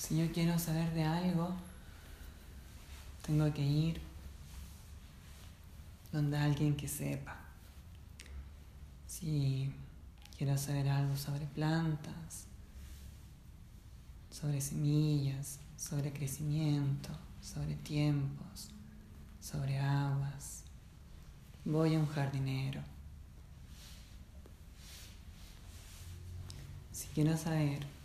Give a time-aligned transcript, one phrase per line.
[0.00, 1.54] Si yo quiero saber de algo,
[3.20, 4.00] tengo que ir
[6.10, 7.36] donde alguien que sepa.
[9.06, 9.70] Si
[10.38, 12.46] quiero saber algo sobre plantas,
[14.30, 17.10] sobre semillas, sobre crecimiento,
[17.42, 18.70] sobre tiempos,
[19.42, 20.62] sobre aguas,
[21.66, 22.80] voy a un jardinero.
[26.90, 27.99] Si quiero saber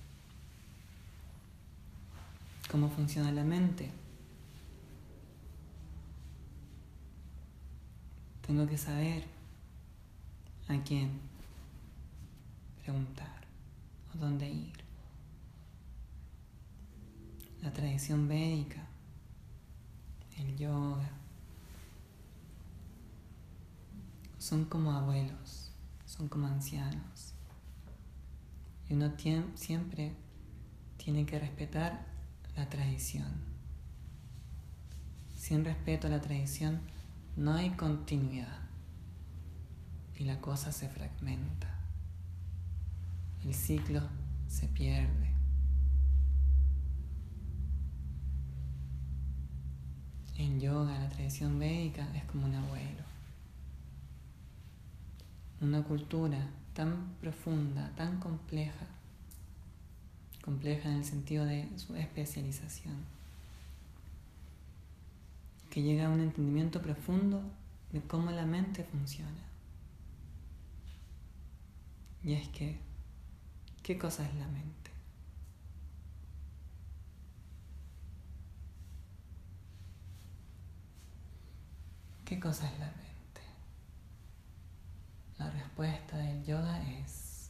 [2.69, 3.91] cómo funciona la mente,
[8.45, 9.23] tengo que saber
[10.67, 11.20] a quién
[12.83, 13.41] preguntar
[14.13, 14.73] o dónde ir.
[17.61, 18.85] La tradición védica,
[20.37, 21.09] el yoga,
[24.37, 25.71] son como abuelos,
[26.05, 27.34] son como ancianos.
[28.87, 29.12] Y uno
[29.55, 30.13] siempre
[30.97, 32.15] tiene que respetar
[32.55, 33.31] la tradición.
[35.35, 36.79] Sin respeto a la tradición
[37.35, 38.59] no hay continuidad
[40.17, 41.67] y la cosa se fragmenta.
[43.43, 44.01] El ciclo
[44.47, 45.34] se pierde.
[50.37, 53.03] En yoga, la tradición védica es como un abuelo.
[55.62, 58.85] Una cultura tan profunda, tan compleja,
[60.46, 63.04] compleja en el sentido de su especialización,
[65.72, 67.41] que llega a un entendimiento profundo
[67.91, 69.31] de cómo la mente funciona.
[72.24, 72.78] Y es que,
[73.81, 74.91] ¿qué cosa es la mente?
[82.24, 83.41] ¿Qué cosa es la mente?
[85.40, 87.50] La respuesta del yoga es,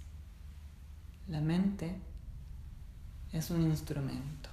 [1.28, 1.96] la mente
[3.36, 4.50] es un instrumento.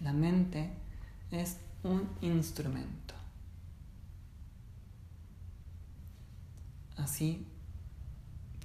[0.00, 0.70] La mente
[1.30, 3.14] es un instrumento.
[6.96, 7.46] Así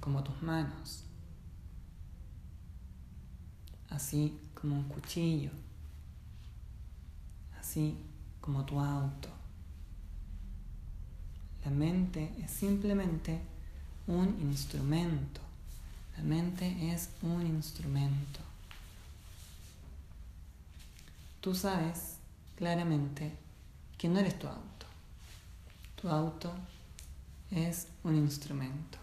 [0.00, 1.04] como tus manos,
[3.88, 5.50] así como un cuchillo,
[7.58, 7.96] así
[8.42, 9.30] como tu auto.
[11.64, 13.40] La mente es simplemente
[14.06, 15.43] un instrumento.
[16.16, 18.40] La mente es un instrumento.
[21.40, 22.16] Tú sabes
[22.56, 23.32] claramente
[23.98, 24.86] que no eres tu auto.
[26.00, 26.52] Tu auto
[27.50, 28.98] es un instrumento.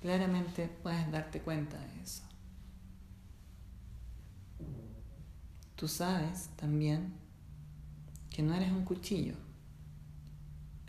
[0.00, 2.22] Claramente puedes darte cuenta de eso.
[5.76, 7.12] Tú sabes también
[8.30, 9.34] que no eres un cuchillo.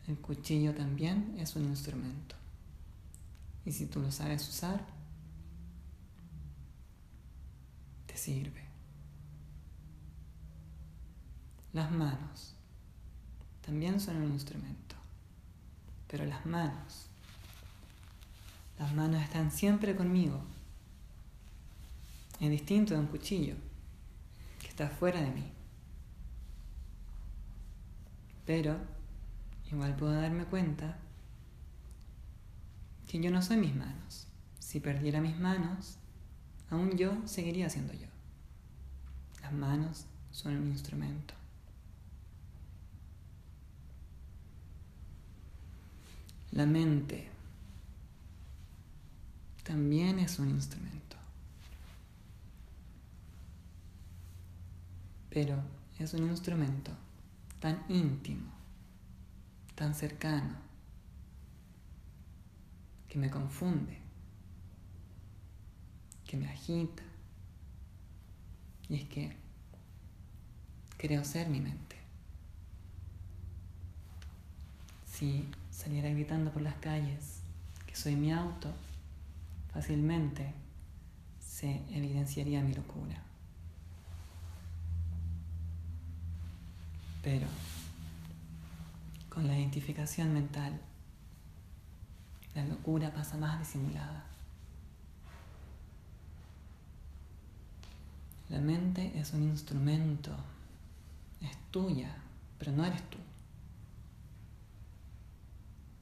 [0.08, 2.36] El cuchillo también es un instrumento.
[3.66, 4.86] Y si tú lo sabes usar,
[8.08, 8.66] te sirve.
[11.74, 12.56] Las manos
[13.66, 14.96] también son un instrumento.
[16.08, 17.08] Pero las manos,
[18.78, 20.42] las manos están siempre conmigo.
[22.40, 23.56] Es distinto de un cuchillo
[24.60, 25.52] que está fuera de mí.
[28.46, 28.78] Pero
[29.72, 30.98] igual puedo darme cuenta
[33.12, 34.26] que yo no soy mis manos.
[34.60, 35.98] Si perdiera mis manos,
[36.70, 38.08] aún yo seguiría siendo yo.
[39.42, 41.34] Las manos son un instrumento.
[46.54, 47.28] La mente
[49.66, 51.18] también es un instrumento.
[55.30, 55.62] Pero
[56.00, 56.92] es un instrumento
[57.60, 58.54] tan íntimo,
[59.76, 60.71] tan cercano,
[63.12, 63.98] que me confunde,
[66.26, 67.04] que me agita.
[68.88, 69.36] Y es que
[70.98, 71.98] creo ser mi mente.
[75.12, 77.42] Si saliera gritando por las calles
[77.86, 78.72] que soy mi auto,
[79.74, 80.54] fácilmente
[81.42, 83.22] se evidenciaría mi locura.
[87.22, 87.48] Pero
[89.28, 90.80] con la identificación mental,
[92.56, 94.26] la locura pasa más disimulada.
[98.50, 100.36] La mente es un instrumento,
[101.40, 102.14] es tuya,
[102.60, 103.18] pero no eres tú.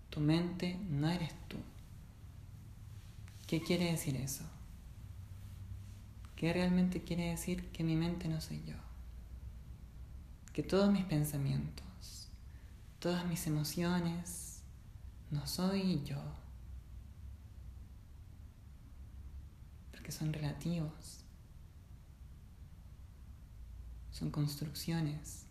[0.09, 1.57] Tu mente no eres tú.
[3.45, 4.43] ¿Qué quiere decir eso?
[6.35, 8.75] ¿Qué realmente quiere decir que mi mente no soy yo?
[10.53, 12.29] Que todos mis pensamientos,
[12.99, 14.48] todas mis emociones,
[15.31, 16.21] no soy yo.
[19.91, 21.19] Porque son relativos.
[24.19, 25.45] son construcciones.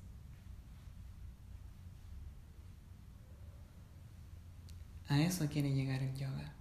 [5.09, 6.53] A eso quiere llegar el yoga.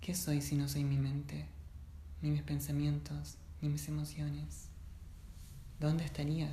[0.00, 1.46] ¿Qué soy si no soy mi mente,
[2.20, 4.70] ni mis pensamientos, ni mis emociones?
[5.78, 6.52] ¿Dónde estaría?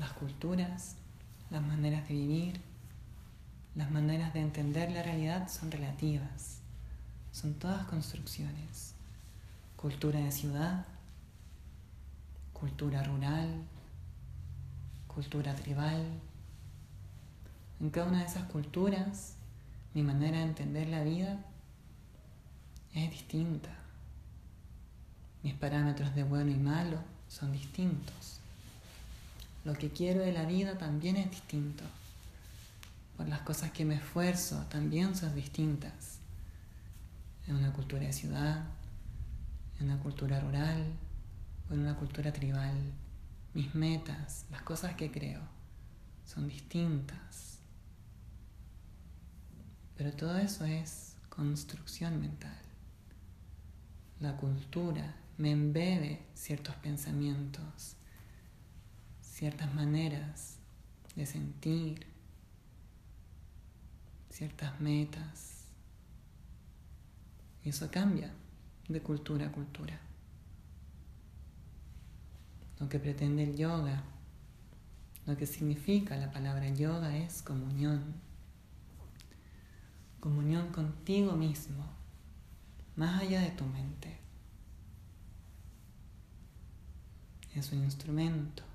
[0.00, 0.94] Las culturas,
[1.50, 2.60] las maneras de vivir,
[3.74, 6.60] las maneras de entender la realidad son relativas,
[7.32, 8.94] son todas construcciones.
[9.74, 10.86] Cultura de ciudad,
[12.52, 13.48] cultura rural,
[15.08, 16.06] cultura tribal.
[17.80, 19.34] En cada una de esas culturas,
[19.92, 21.36] mi manera de entender la vida
[22.94, 23.70] es distinta.
[25.42, 28.41] Mis parámetros de bueno y malo son distintos.
[29.64, 31.84] Lo que quiero de la vida también es distinto.
[33.16, 36.18] Por las cosas que me esfuerzo también son distintas.
[37.46, 38.64] En una cultura de ciudad,
[39.78, 40.84] en una cultura rural
[41.72, 42.76] en una cultura tribal.
[43.54, 45.40] Mis metas, las cosas que creo,
[46.24, 47.58] son distintas.
[49.96, 52.58] Pero todo eso es construcción mental.
[54.20, 57.96] La cultura me embebe ciertos pensamientos,
[59.32, 60.58] ciertas maneras
[61.16, 62.06] de sentir,
[64.28, 65.64] ciertas metas.
[67.64, 68.30] Eso cambia
[68.88, 69.98] de cultura a cultura.
[72.78, 74.02] Lo que pretende el yoga,
[75.26, 78.14] lo que significa la palabra yoga es comunión.
[80.20, 81.86] Comunión contigo mismo,
[82.96, 84.18] más allá de tu mente.
[87.54, 88.71] Es un instrumento.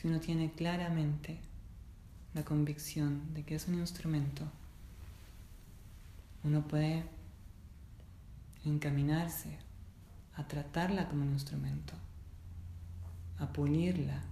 [0.00, 1.40] Si uno tiene claramente
[2.32, 4.44] la convicción de que es un instrumento,
[6.44, 7.04] uno puede
[8.64, 9.58] encaminarse
[10.36, 11.94] a tratarla como un instrumento,
[13.40, 14.22] a pulirla,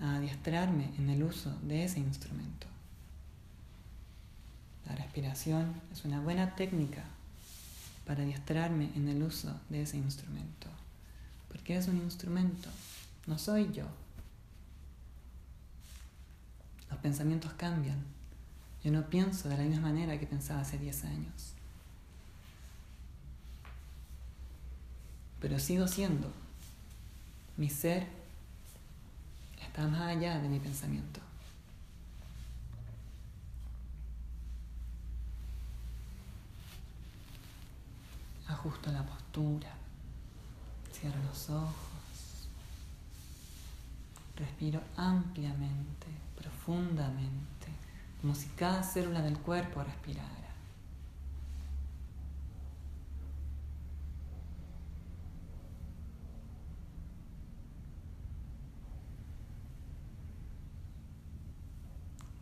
[0.00, 2.66] a adiestrarme en el uso de ese instrumento.
[4.84, 7.04] La respiración es una buena técnica
[8.04, 10.66] para adiestrarme en el uso de ese instrumento,
[11.48, 12.68] porque es un instrumento,
[13.26, 13.86] no soy yo.
[16.90, 18.04] Los pensamientos cambian.
[18.82, 21.52] Yo no pienso de la misma manera que pensaba hace 10 años.
[25.40, 26.30] Pero sigo siendo.
[27.56, 28.06] Mi ser
[29.60, 31.20] está más allá de mi pensamiento.
[38.48, 39.70] Ajusto la postura.
[40.92, 41.91] Cierro los ojos.
[44.36, 46.06] Respiro ampliamente,
[46.36, 47.52] profundamente
[48.22, 50.30] como si cada célula del cuerpo respirara.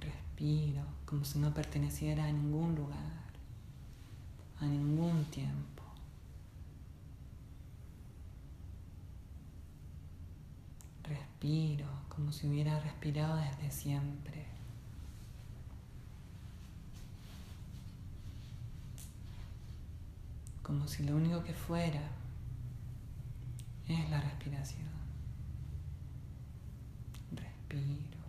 [0.01, 2.99] Respiro como si no perteneciera a ningún lugar,
[4.61, 5.80] a ningún tiempo.
[11.41, 14.47] Respiro como si hubiera respirado desde siempre.
[20.71, 22.01] como si lo único que fuera
[23.89, 24.87] es la respiración.
[27.33, 28.21] Respiro.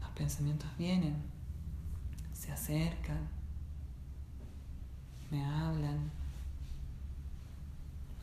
[0.00, 1.16] Los pensamientos vienen,
[2.32, 3.28] se acercan,
[5.30, 6.10] me hablan,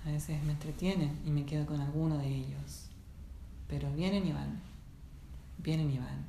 [0.06, 2.88] a veces me entretienen y me quedo con alguno de ellos.
[3.68, 4.60] Pero vienen y van.
[5.60, 6.26] Vienen y van.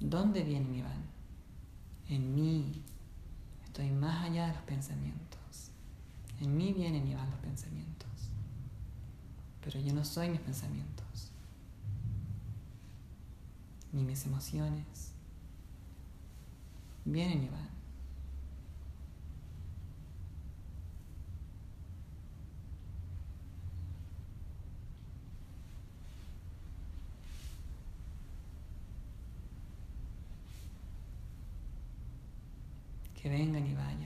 [0.00, 1.04] ¿Dónde vienen y van?
[2.08, 2.82] En mí.
[3.64, 5.70] Estoy más allá de los pensamientos.
[6.40, 8.08] En mí vienen y van los pensamientos.
[9.64, 11.05] Pero yo no soy mis pensamientos.
[13.96, 15.12] Ni mis emociones.
[17.06, 17.66] Vienen y van.
[33.14, 34.05] que vengan y vayan.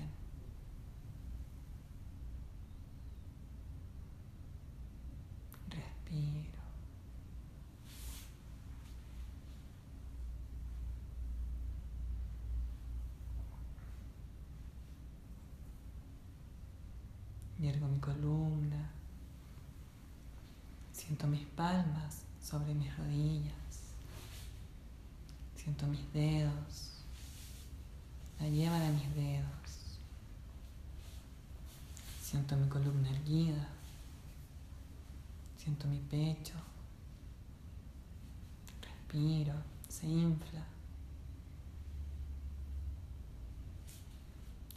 [17.61, 18.91] Yergo mi columna.
[20.93, 23.93] Siento mis palmas sobre mis rodillas.
[25.57, 26.93] Siento mis dedos.
[28.39, 29.99] La lleva de mis dedos.
[32.23, 33.69] Siento mi columna erguida.
[35.59, 36.55] Siento mi pecho.
[38.81, 39.55] Respiro.
[39.89, 40.65] Se infla.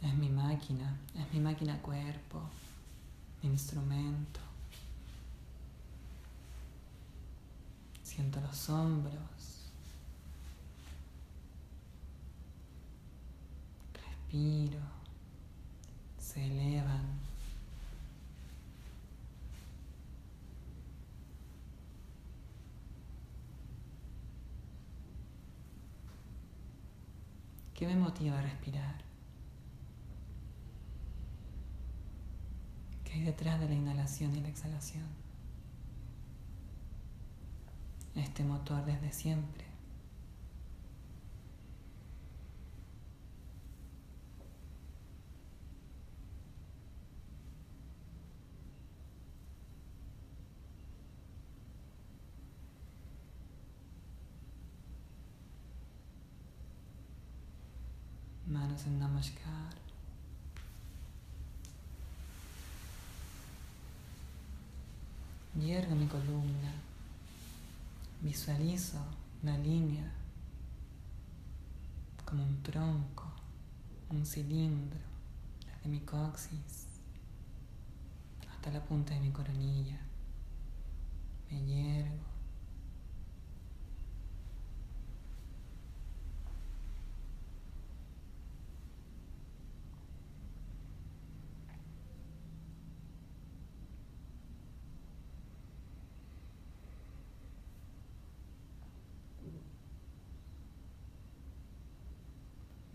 [0.04, 2.42] Es mi máquina, es mi máquina cuerpo,
[3.46, 4.40] instrumento.
[8.02, 9.14] Siento los hombros.
[13.92, 14.78] Respiro.
[16.18, 17.24] Se elevan.
[27.74, 29.03] ¿Qué me motiva a respirar?
[33.14, 35.06] Hay detrás de la inhalación y la exhalación?
[38.16, 39.64] Este motor desde siempre.
[58.46, 59.83] manos en Namaskar.
[65.64, 66.72] Yergo mi columna.
[68.20, 68.98] Visualizo
[69.42, 70.04] una línea
[72.26, 73.24] como un tronco,
[74.10, 75.00] un cilindro,
[75.64, 76.84] desde mi coxis
[78.50, 79.98] hasta la punta de mi coronilla.
[81.50, 82.34] Me yergo.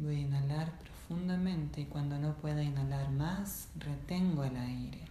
[0.01, 5.05] Voy a inhalar profundamente y cuando no pueda inhalar más, retengo el aire.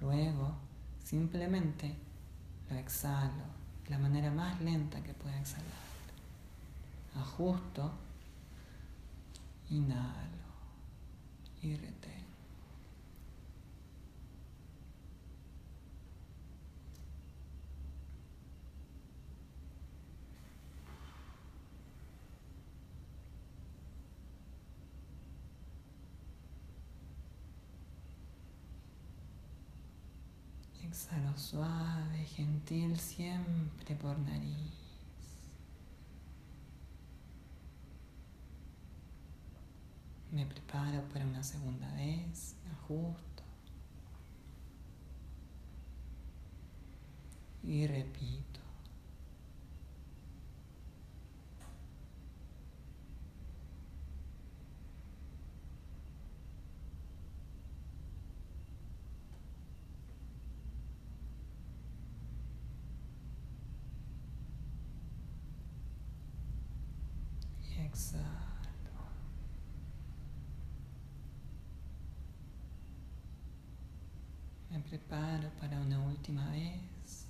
[0.00, 0.54] Luego,
[1.04, 1.94] simplemente
[2.70, 3.44] lo exhalo
[3.84, 5.66] de la manera más lenta que pueda exhalar.
[7.16, 7.92] Ajusto,
[9.70, 10.48] inhalo
[11.62, 12.27] y retengo.
[30.88, 34.72] Exhalo suave, gentil, siempre por nariz.
[40.32, 43.42] Me preparo para una segunda vez, ajusto.
[47.62, 48.48] Y repito.
[67.88, 68.24] exhalo.
[74.78, 77.26] Me preparo para una última vez.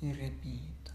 [0.00, 0.93] Y repito.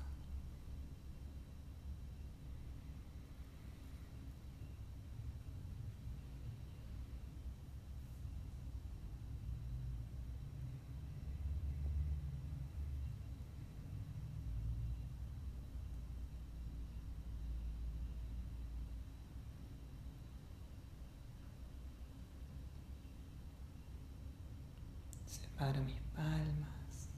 [25.59, 27.09] Separo mis palmas.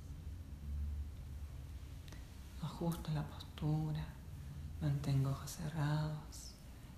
[2.63, 4.03] Ajusto la postura.
[4.81, 6.55] Mantengo ojos cerrados.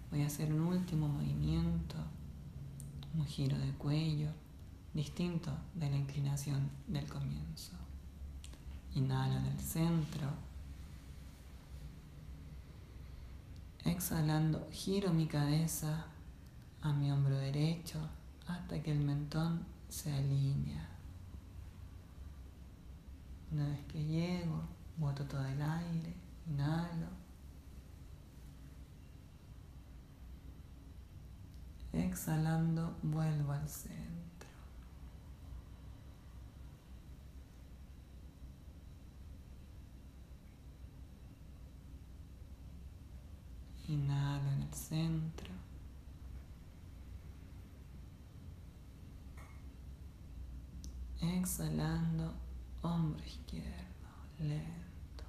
[0.10, 1.98] Voy a hacer un último movimiento.
[3.14, 4.30] Un giro de cuello
[4.94, 7.74] distinto de la inclinación del comienzo.
[8.96, 10.30] Inhalo en el centro.
[13.84, 16.06] Exhalando, giro mi cabeza
[16.82, 18.00] a mi hombro derecho
[18.48, 20.93] hasta que el mentón se alinea.
[23.54, 24.64] Una vez que llego,
[24.98, 26.16] boto todo el aire,
[26.48, 27.08] inhalo.
[31.92, 34.50] Exhalando, vuelvo al centro.
[43.88, 45.54] Inhalo en el centro.
[51.22, 52.34] Exhalando,
[52.84, 53.72] hombro izquierdo,
[54.40, 55.24] lento.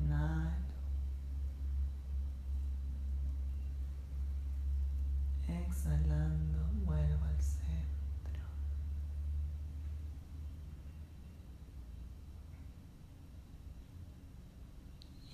[0.00, 0.48] Inhalo.
[5.48, 8.42] Exhalando, vuelvo al centro.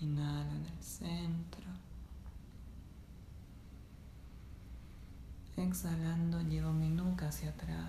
[0.01, 1.65] Inhalo en el centro.
[5.67, 7.89] Exhalando, llevo mi nuca hacia atrás.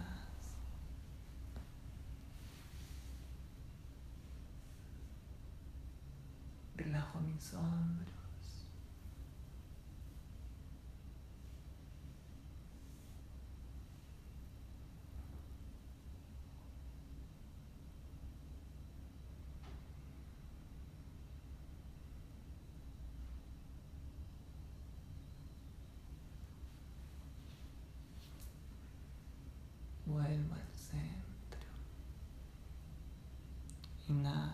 [6.78, 8.16] Relajo mis hombros.
[30.08, 31.68] Vuelvo al centro.
[34.26, 34.50] Inhalo.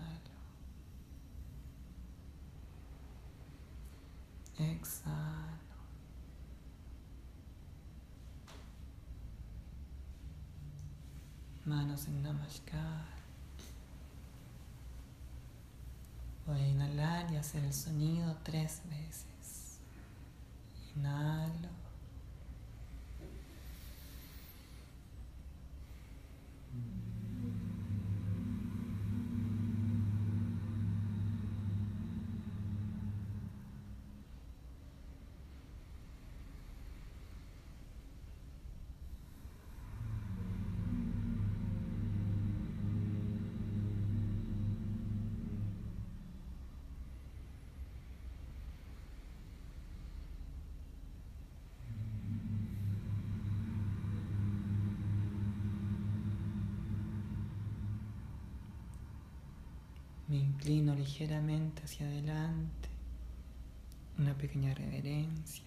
[4.58, 5.78] Exhalo.
[11.64, 13.06] Manos en Namaskar.
[16.46, 19.80] Voy a inhalar y hacer el sonido tres veces.
[20.98, 21.81] Inhalo.
[60.32, 62.88] Me inclino ligeramente hacia adelante,
[64.18, 65.66] una pequeña reverencia.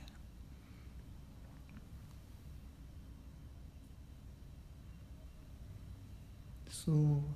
[6.70, 7.26] Subo,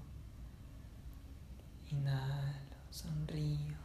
[1.91, 3.77] inhalo, sonrío.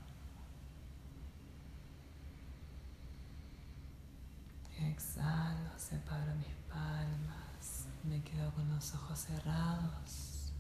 [4.79, 10.53] Exhalo, separo mis palmas, me quedo con los ojos cerrados,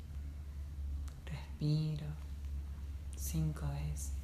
[1.25, 2.32] respiro
[3.23, 4.22] cinco veces.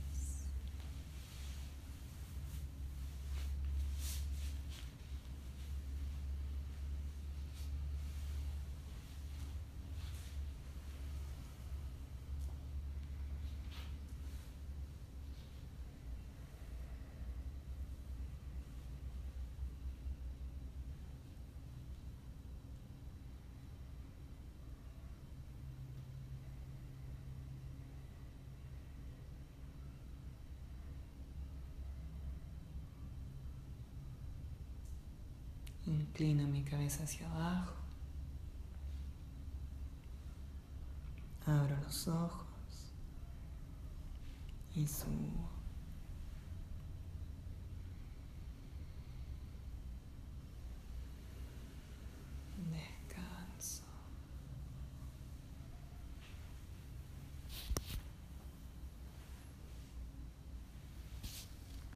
[36.00, 37.74] Inclino mi cabeza hacia abajo.
[41.46, 42.94] Abro los ojos
[44.76, 45.59] y subo.